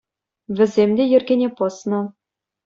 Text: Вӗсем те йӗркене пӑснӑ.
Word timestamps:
Вӗсем 0.55 0.89
те 0.97 1.03
йӗркене 1.11 1.47
пӑснӑ. 1.57 2.01